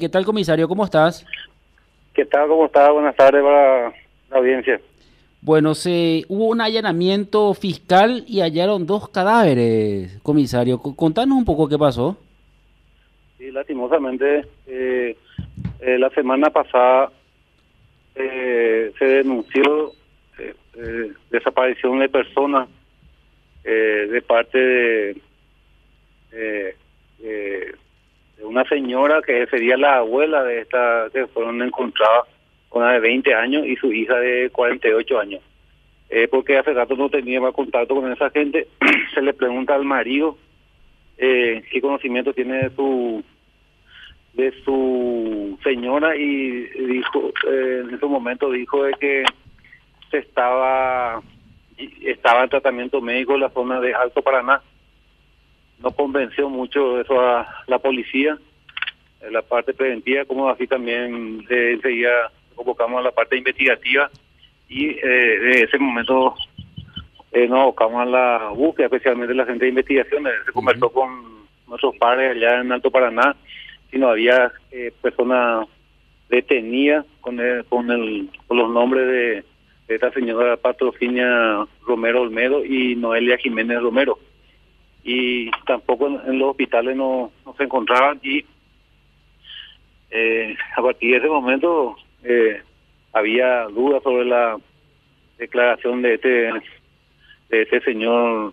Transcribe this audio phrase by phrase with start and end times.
[0.00, 0.68] ¿Qué tal, comisario?
[0.68, 1.26] ¿Cómo estás?
[2.14, 2.46] ¿Qué tal?
[2.46, 2.88] ¿Cómo está?
[2.92, 3.92] Buenas tardes para
[4.30, 4.80] la audiencia.
[5.40, 10.78] Bueno, se hubo un allanamiento fiscal y hallaron dos cadáveres, comisario.
[10.78, 12.16] Contanos un poco qué pasó.
[13.38, 15.16] Sí, lastimosamente, eh,
[15.80, 17.10] eh, la semana pasada
[18.14, 19.94] eh, se denunció
[20.38, 22.68] eh, eh, desaparición de personas
[23.64, 25.22] eh, de parte de
[28.48, 32.24] una señora que sería la abuela de esta que fueron encontradas,
[32.70, 35.42] una de 20 años y su hija de 48 años.
[36.10, 38.66] Eh, porque hace rato no tenía más contacto con esa gente,
[39.14, 40.38] se le pregunta al marido
[41.18, 43.24] eh, qué conocimiento tiene de su
[44.32, 49.24] de su señora y dijo eh, en ese momento dijo de que
[50.10, 51.20] se estaba
[52.02, 54.62] estaba en tratamiento médico en la zona de Alto Paraná
[55.82, 58.38] no convenció mucho eso a la policía
[59.20, 64.10] en la parte preventiva como así también eh, enseguida convocamos a la parte investigativa
[64.68, 66.34] y eh, de ese momento
[67.32, 70.26] eh, nos abocamos a la búsqueda, especialmente la gente de investigación.
[70.26, 73.36] Eh, Se conversó con nuestros padres allá en Alto Paraná
[73.90, 75.66] si no había eh, personas
[76.28, 79.44] detenidas con, el, con, el, con los nombres de,
[79.88, 84.18] de esta señora Patrocinio Romero Olmedo y Noelia Jiménez Romero.
[85.10, 88.44] Y tampoco en, en los hospitales no, no se encontraban y
[90.10, 92.62] eh, a partir de ese momento eh,
[93.14, 94.58] había dudas sobre la
[95.38, 96.52] declaración de este
[97.48, 98.52] de este señor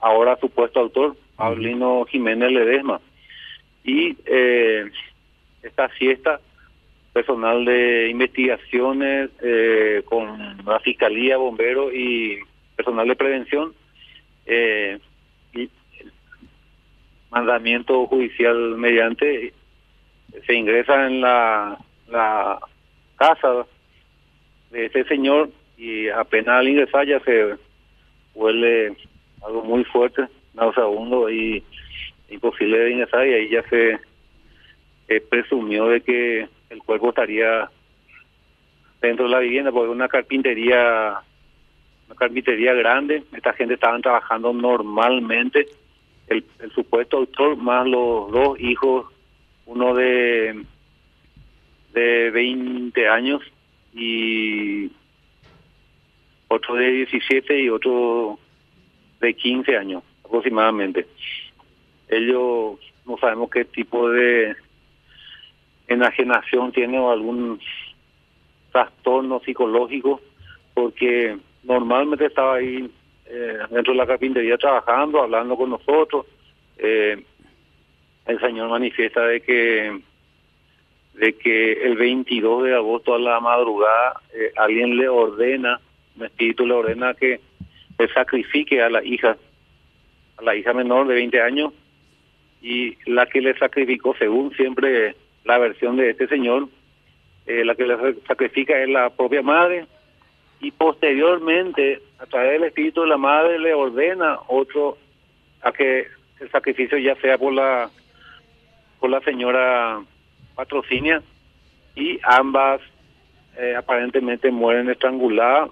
[0.00, 3.00] ahora supuesto autor Paulino Jiménez Ledesma.
[3.82, 4.90] Y eh,
[5.62, 6.38] esta fiesta
[7.14, 12.38] personal de investigaciones eh, con la fiscalía bomberos y
[12.76, 13.72] personal de prevención
[14.46, 14.98] eh,
[17.34, 19.52] mandamiento judicial mediante
[20.46, 21.76] se ingresa en la,
[22.08, 22.60] la
[23.16, 23.66] casa
[24.70, 27.56] de ese señor y apenas al ingresar ya se
[28.34, 28.96] huele
[29.44, 31.62] algo muy fuerte, nauseabundo y
[32.28, 33.98] imposible de ingresar y ahí ya se
[35.28, 37.68] presumió de que el cuerpo estaría
[39.02, 41.18] dentro de la vivienda porque una carpintería
[42.06, 45.66] una carpintería grande, esta gente estaban trabajando normalmente,
[46.28, 49.06] el, el supuesto autor más los dos hijos,
[49.66, 50.64] uno de
[51.94, 53.40] de 20 años
[53.94, 54.90] y
[56.48, 58.38] otro de 17 y otro
[59.20, 61.06] de 15 años aproximadamente.
[62.08, 64.56] Ellos no sabemos qué tipo de
[65.86, 67.60] enajenación tiene o algún
[68.72, 70.20] trastorno psicológico,
[70.74, 72.90] porque normalmente estaba ahí
[73.26, 76.26] eh, dentro de la carpintería trabajando, hablando con nosotros.
[76.76, 77.22] Eh,
[78.26, 80.00] el señor manifiesta de que
[81.14, 85.80] de que el 22 de agosto a la madrugada eh, alguien le ordena,
[86.16, 87.40] un espíritu le ordena que
[88.12, 89.36] sacrifique a la hija,
[90.36, 91.72] a la hija menor de 20 años,
[92.60, 95.14] y la que le sacrificó, según siempre
[95.44, 96.68] la versión de este señor,
[97.46, 97.96] la que le
[98.26, 99.86] sacrifica es la propia madre,
[100.64, 104.96] y posteriormente, a través del espíritu de la madre, le ordena otro
[105.60, 106.06] a que
[106.40, 107.90] el sacrificio ya sea por la
[108.98, 110.00] por la señora
[110.54, 111.22] patrocinia
[111.94, 112.80] y ambas
[113.58, 115.70] eh, aparentemente mueren estranguladas.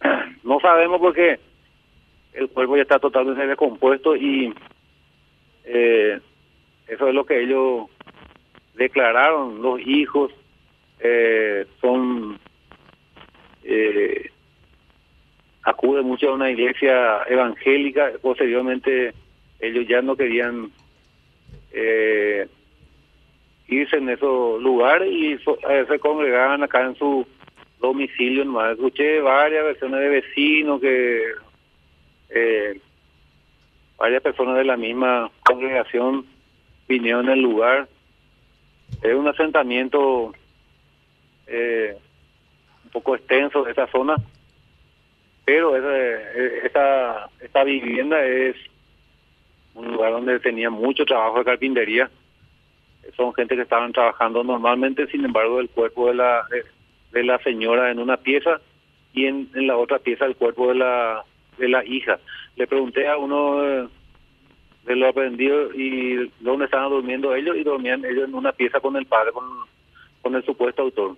[0.42, 1.38] No sabemos porque
[2.32, 4.54] el cuerpo ya está totalmente descompuesto y
[5.64, 6.18] eh,
[6.88, 7.90] eso es lo que ellos
[8.74, 9.60] declararon.
[9.60, 10.32] Los hijos
[10.98, 12.40] eh, son
[15.62, 18.12] acuden mucho a una iglesia evangélica.
[18.20, 19.12] Posteriormente
[19.58, 20.70] ellos ya no querían
[21.72, 22.48] eh,
[23.68, 27.26] irse en esos lugares y eh, se congregaban acá en su
[27.80, 28.72] domicilio nomás.
[28.72, 31.22] Escuché varias versiones de vecinos que
[32.30, 32.80] eh,
[33.96, 36.26] varias personas de la misma congregación
[36.88, 37.88] vinieron el lugar.
[39.02, 40.32] Es un asentamiento
[41.46, 41.96] eh,
[42.84, 44.16] un poco extenso de esa zona,
[45.50, 48.54] pero esa, esta, esta vivienda es
[49.74, 52.08] un lugar donde tenía mucho trabajo de carpintería.
[53.16, 56.46] Son gente que estaban trabajando normalmente, sin embargo, el cuerpo de la
[57.10, 58.60] de, la señora en una pieza
[59.12, 61.24] y en, la otra pieza el cuerpo de la
[61.58, 62.20] de la hija.
[62.54, 63.88] Le pregunté a uno de,
[64.84, 68.94] de los aprendidos y dónde estaban durmiendo ellos y dormían ellos en una pieza con
[68.94, 69.32] el padre,
[70.22, 71.16] con el supuesto autor.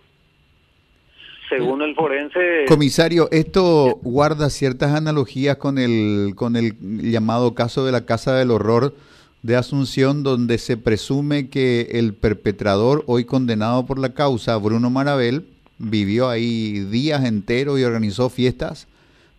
[1.52, 2.64] Según el forense...
[2.66, 8.50] Comisario, esto guarda ciertas analogías con el, con el llamado caso de la Casa del
[8.50, 8.94] Horror,
[9.42, 15.44] de Asunción donde se presume que el perpetrador, hoy condenado por la causa, Bruno Marabel,
[15.76, 18.88] vivió ahí días enteros y organizó fiestas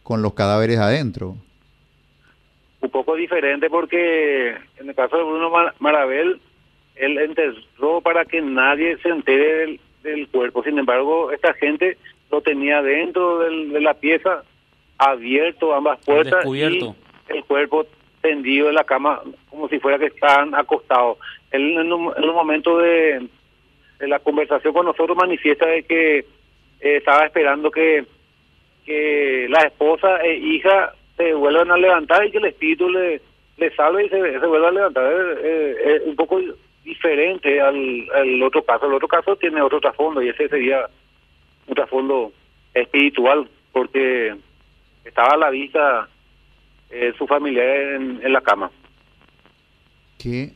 [0.04, 1.36] con los cadáveres adentro.
[2.81, 6.39] Un poco diferente porque en el caso de Bruno Marabel,
[6.95, 9.80] él enterró para que nadie se entere del,
[10.31, 10.63] cuerpo.
[10.63, 11.97] Sin embargo, esta gente
[12.31, 14.44] lo tenía dentro de la pieza,
[14.97, 17.85] abierto ambas puertas y el cuerpo
[18.21, 21.17] tendido en la cama como si fuera que estaban acostados.
[21.51, 23.27] Él en un, momento de,
[24.00, 26.25] la conversación con nosotros manifiesta de que eh,
[26.81, 28.05] estaba esperando que,
[28.85, 33.21] que la esposa e hija se vuelvan a levantar y que el espíritu le,
[33.57, 35.13] le salve y se, se vuelva a levantar.
[35.44, 36.39] Es, un poco
[36.83, 38.88] diferente al, otro caso.
[38.88, 40.88] El otro caso tiene otro trasfondo y ese sería
[41.68, 42.31] un trasfondo
[42.74, 44.35] espiritual porque
[45.06, 46.07] estaba a la vista
[46.89, 48.71] eh, su familia en, en, la cama.
[50.18, 50.51] Qué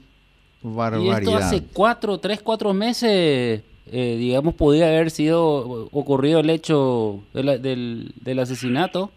[0.61, 1.21] barbaridad.
[1.21, 7.23] Y esto hace cuatro, tres, cuatro meses, eh, digamos, podía haber sido ocurrido el hecho
[7.33, 9.11] del, del asesinato.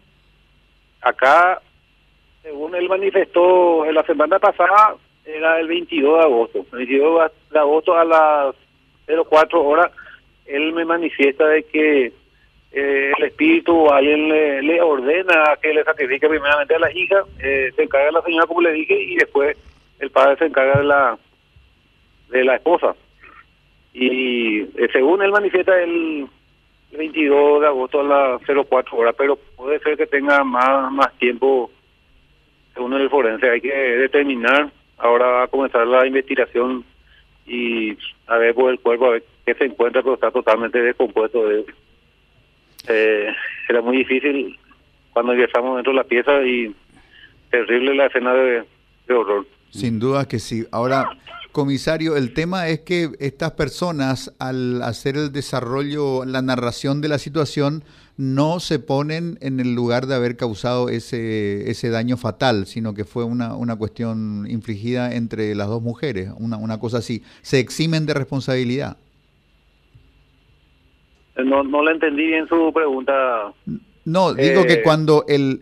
[1.01, 1.61] Acá,
[2.43, 4.95] según él manifestó en la semana pasada,
[5.35, 6.65] era el 22 de agosto.
[6.71, 8.55] El 22 de agosto a las
[9.07, 9.91] 04 horas,
[10.45, 12.13] él me manifiesta de que
[12.73, 17.71] eh, el espíritu alguien le, le, ordena que le sacrifique primeramente a la hija, eh,
[17.75, 19.57] se encarga la señora como le dije y después
[19.99, 21.17] el padre se encarga de la
[22.29, 22.95] de la esposa.
[23.93, 26.27] Y eh, según él manifiesta el
[26.93, 31.69] 22 de agosto a las 04 horas, pero puede ser que tenga más más tiempo
[32.73, 33.49] según el forense.
[33.49, 34.71] Hay que determinar,
[35.01, 36.85] ahora va a comenzar la investigación
[37.45, 41.47] y a ver por el cuerpo, a ver qué se encuentra, pero está totalmente descompuesto
[41.47, 41.65] de
[42.87, 43.27] eh,
[43.69, 44.57] era muy difícil
[45.13, 46.73] cuando ingresamos dentro de la pieza y
[47.49, 48.63] terrible la escena de,
[49.13, 49.45] horror.
[49.69, 50.65] Sin duda que sí.
[50.71, 51.09] Ahora,
[51.51, 57.19] comisario, el tema es que estas personas al hacer el desarrollo, la narración de la
[57.19, 57.83] situación,
[58.17, 63.05] no se ponen en el lugar de haber causado ese, ese daño fatal, sino que
[63.05, 67.23] fue una, una cuestión infligida entre las dos mujeres, una, una cosa así.
[67.41, 68.97] Se eximen de responsabilidad.
[71.37, 73.13] No, no le entendí bien su pregunta.
[74.05, 75.61] No, digo que eh, cuando el,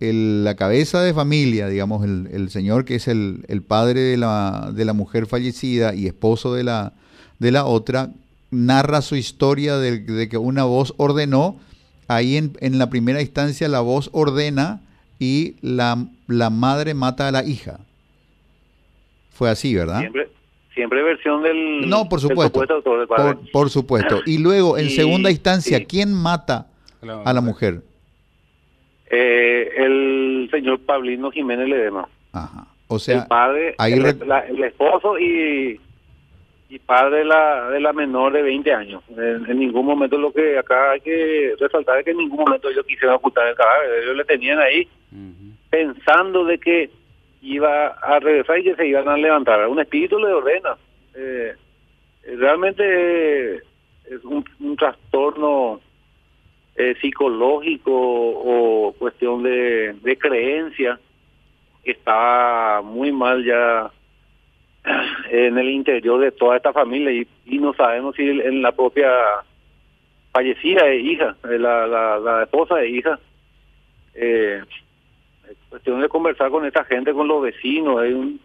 [0.00, 4.16] el, la cabeza de familia, digamos, el, el señor que es el, el padre de
[4.16, 6.92] la, de la mujer fallecida y esposo de la,
[7.38, 8.12] de la otra,
[8.50, 11.56] narra su historia de, que una voz ordenó,
[12.08, 14.80] ahí en, en, la primera instancia la voz ordena
[15.18, 17.80] y la, la madre mata a la hija.
[19.30, 20.00] Fue así, ¿verdad?
[20.00, 20.28] Siempre,
[20.74, 22.62] siempre versión del no por supuesto.
[23.52, 24.20] por, supuesto.
[24.26, 26.68] Y luego en segunda instancia quién mata
[27.24, 27.82] a la mujer
[29.10, 32.08] eh, el señor Pablino Jiménez Ledema.
[32.32, 32.66] Ajá.
[32.88, 35.80] o sea el padre el, esposo y
[36.68, 40.58] y padre de la de la menor de 20 años en, ningún momento lo que
[40.58, 44.16] acá hay que resaltar es que en ningún momento ellos quisieron ocultar el cadáver ellos
[44.16, 44.88] le tenían ahí
[45.70, 46.90] pensando de que
[47.42, 49.66] iba a regresar y que se iban a levantar.
[49.68, 50.76] Un espíritu le ordena.
[51.14, 51.54] Eh,
[52.38, 54.44] realmente es un,
[54.76, 55.80] trastorno
[56.76, 60.98] eh, psicológico o cuestión de, de creencia
[61.84, 63.90] que está muy mal ya
[65.30, 69.10] en el interior de toda esta familia y, y no sabemos si en la propia
[70.32, 73.18] fallecida hija, la, la, la esposa de hija,
[74.14, 74.62] eh,
[75.68, 78.38] cuestión de conversar con esta gente, con los vecinos, hay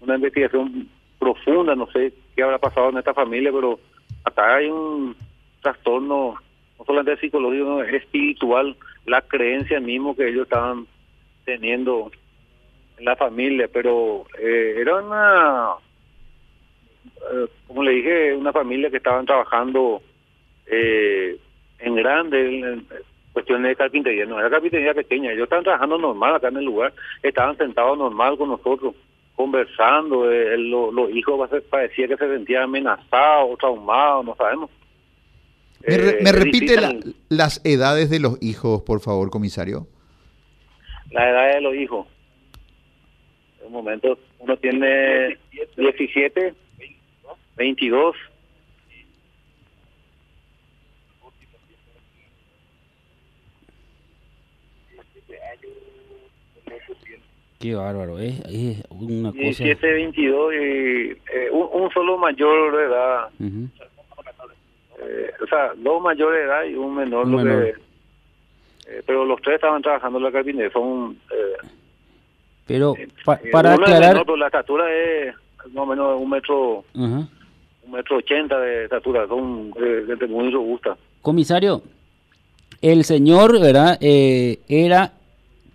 [0.00, 3.78] una investigación profunda, no sé qué habrá pasado en esta familia, pero
[4.24, 5.16] acá hay un
[5.62, 6.34] trastorno,
[6.78, 10.86] no solamente psicológico, es espiritual, la creencia mismo que ellos estaban
[11.44, 12.10] teniendo
[12.98, 15.70] en la familia, pero eh, era una,
[17.32, 20.02] eh, como le dije, una familia que estaban trabajando
[20.66, 21.38] eh,
[21.78, 22.86] en grande, en,
[23.32, 26.94] cuestiones de carpintería, no era carpintería pequeña, ellos estaban trabajando normal acá en el lugar,
[27.22, 28.94] estaban sentados normal con nosotros,
[29.34, 34.70] conversando, eh, los hijos parecía que se sentían amenazados, traumados, no sabemos.
[35.86, 36.76] ¿Me, eh, repite
[37.28, 39.86] las edades de los hijos, por favor, comisario?
[41.10, 42.06] La edad de los hijos.
[43.60, 45.36] En un momento, uno tiene
[45.76, 46.54] 17,
[47.56, 48.14] 22
[57.58, 59.40] Qué bárbaro, es, es una cosa...
[59.64, 63.28] 17, 22 y eh, un, solo mayor de edad.
[63.40, 67.26] eh, o sea, dos mayores de edad y un menor.
[67.26, 67.68] lo Que,
[68.88, 71.18] eh, pero los tres estaban trabajando en la carpintería, son...
[71.32, 71.66] Eh,
[72.66, 74.10] Pero Eh, pa- eh, para aclarar...
[74.10, 75.34] menor, pero la estatura es
[75.72, 77.26] más o menos un metro, Ajá.
[77.86, 79.72] Un metro ochenta de estatura, son
[80.06, 80.96] gente muy robusta.
[81.22, 81.82] Comisario,
[82.82, 83.98] el señor, ¿verdad?
[84.00, 85.12] Eh, era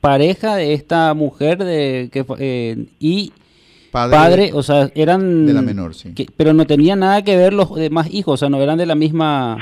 [0.01, 3.31] pareja de esta mujer de que fue- eh, y
[3.91, 6.13] Padre, padre, o sea, eran de la menor, sí.
[6.13, 8.85] que- pero no tenía nada que ver los demás hijos, o sea, no eran de
[8.85, 9.57] la misma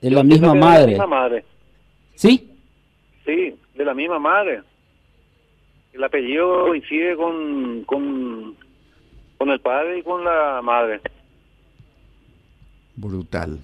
[0.00, 0.80] de la misma madre.
[0.92, 1.44] De la misma madre,
[2.14, 2.48] ¿Sí?
[3.24, 4.62] sí, de la misma madre.
[5.92, 8.54] El apellido coincide con, con,
[9.42, 11.00] con el padre y con la madre.
[12.94, 13.58] brutal.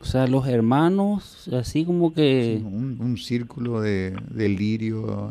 [0.00, 5.30] O sea, los hermanos así como que Un, un círculo de delirio,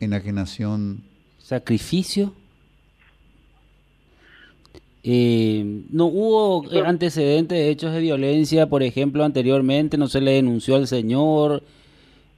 [0.00, 1.02] enajenación.
[1.38, 2.32] sacrificio.
[5.02, 10.76] Eh, no hubo antecedentes de hechos de violencia, por ejemplo, anteriormente, no se le denunció
[10.76, 11.62] al señor.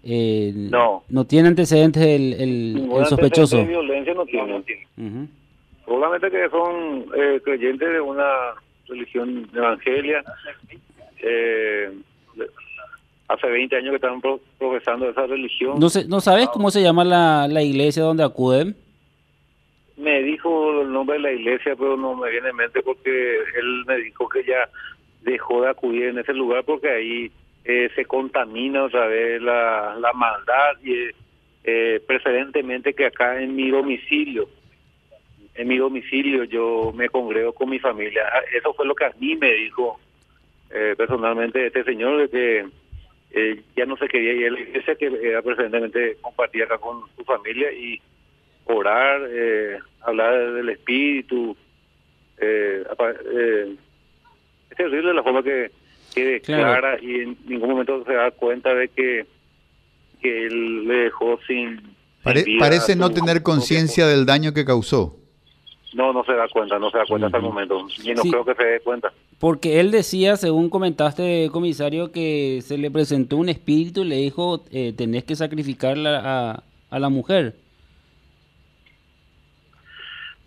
[0.03, 1.05] eh, No.
[1.09, 3.57] No tiene antecedentes el, el- Ningún el sospechoso.
[3.59, 4.57] antecedente de violencia no tiene.
[4.99, 5.29] Ujú.
[5.87, 8.27] Solamente que son eh, creyentes de una
[8.89, 10.23] religión evangelia.
[11.23, 11.91] Eh,
[13.29, 15.79] hace 20 años que están pro- profesando esa religión.
[15.79, 18.77] No, sé, ¿No sabes cómo se llama la, la iglesia donde acuden?
[19.97, 23.85] Me dijo el nombre de la iglesia, pero no me viene en mente porque él
[23.87, 24.69] me dijo que ya
[25.23, 27.31] dejó de acudir en ese lugar porque ahí
[27.65, 31.15] eh, se contamina otra vez la, la maldad y eh,
[31.65, 34.49] eh, preferentemente que acá en mi domicilio,
[35.57, 38.23] en mi domicilio yo me congrego con mi familia.
[38.33, 39.99] Ah, Eso fue lo que a mí me dijo
[40.71, 42.67] eh, personalmente este señor de que
[43.33, 47.03] eh, ya no se quería ir a la iglesia, que era preferentemente compartir acá con
[47.17, 48.01] su familia y
[48.65, 51.57] orar, eh, hablar del espíritu.
[52.39, 52.83] Eh,
[53.35, 53.77] eh,
[54.71, 55.71] es terrible la forma que,
[56.15, 59.27] que declara y en ningún momento se da cuenta de que,
[60.21, 61.77] que él le dejó sin...
[61.77, 65.17] sin Pare- vida parece no tener conciencia del daño que causó.
[65.97, 67.87] No, no se da cuenta, no se da cuenta hasta el momento.
[68.05, 68.31] Y no Sí.
[68.31, 69.11] creo que se dé cuenta.
[69.39, 74.63] Porque él decía, según comentaste, comisario, que se le presentó un espíritu y le dijo,
[74.73, 77.55] eh, tenés que sacrificarla a, a la mujer.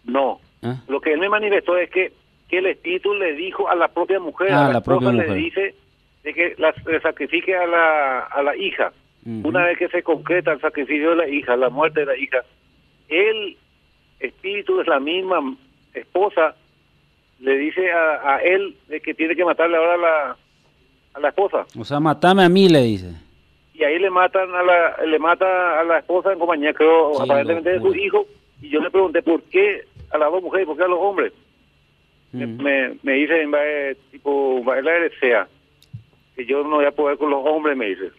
[0.05, 0.39] No.
[0.61, 0.81] ¿Ah?
[0.87, 2.11] Lo que él me manifestó es que,
[2.47, 5.29] que el espíritu le dijo a la propia mujer, Ah, a la, la propia mujer.
[5.29, 5.75] le dice
[6.23, 8.91] de que la, le sacrifique a la, a la hija.
[9.25, 12.37] Una vez que se concreta el sacrificio de la hija, la muerte de la hija,
[13.09, 13.57] el
[14.19, 15.55] espíritu de la misma
[15.93, 16.55] esposa
[17.39, 20.37] le dice a, a él de que tiene que matarle ahora a la,
[21.13, 21.65] a la esposa.
[21.79, 23.13] O sea, matame a mí, le dice.
[23.73, 27.69] Y ahí le matan a la, le mata a la esposa en compañía, creo, aparentemente
[27.71, 28.25] de su hijo.
[28.61, 31.31] Y yo le pregunté por qué a las dos mujeres, por qué a los hombres.
[32.33, 35.47] Me- me, me dice, va, eh, tipo, la heresea,
[36.35, 38.11] que yo no voy a poder con los hombres, me dice.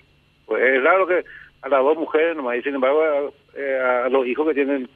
[0.47, 1.23] Pues es raro que
[1.62, 4.88] a las dos mujeres nomás, y sin embargo, a, eh, a los hijos que tienen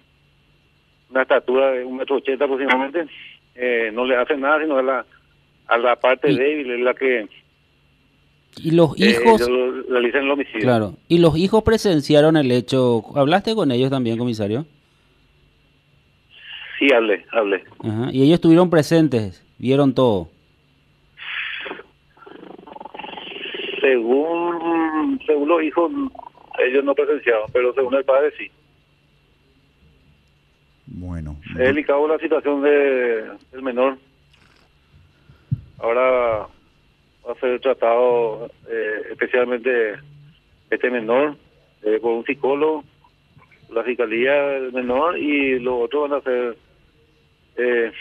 [1.15, 3.07] una estatura de un metro ochenta aproximadamente,
[3.55, 5.07] eh, no le hacen nada, sino a la,
[5.69, 7.29] a la parte Y- débil, es la que
[8.57, 10.61] Y los eh, hijos, ellos realizan el homicidio.
[10.63, 13.03] claro, y los hijos presenciaron el hecho.
[13.15, 14.67] ¿Hablaste con ellos también, comisario?
[16.81, 17.63] Sí, hablé, hablé.
[17.85, 18.09] Ajá.
[18.13, 20.29] Y ellos estuvieron presentes, vieron todo.
[23.81, 25.93] Según, según los hijos,
[26.59, 28.51] ellos no presenciaron, pero según el padre sí.
[30.97, 33.99] Bueno, Es delicado la situación de, del menor.
[35.79, 36.47] Ahora
[37.27, 39.95] va a ser tratado eh, especialmente
[40.71, 41.37] este menor
[41.83, 42.85] eh, por un psicólogo,
[43.71, 46.57] la fiscalía del menor y los otros van a hacer,
[47.57, 47.93] eh,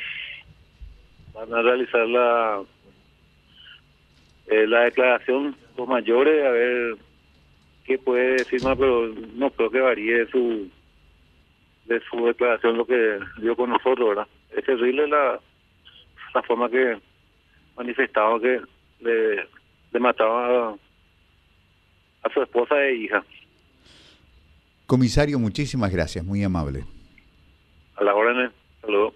[1.34, 2.62] van a realizar la
[4.48, 6.96] eh, la declaración los mayores a ver
[7.86, 10.70] qué puede decir más, pero no creo que varíe su
[11.86, 14.28] de su declaración lo que dio con nosotros, ¿verdad?
[14.56, 15.40] Es terrible la,
[16.34, 16.98] la forma que
[17.76, 18.62] manifestaba que
[19.02, 20.76] le, mataba a,
[22.24, 23.24] a su esposa e hija.
[24.86, 26.86] Comisario, muchísimas gracias, muy amable.
[27.96, 28.52] A la orden, ¿eh?
[28.82, 29.12] saludos.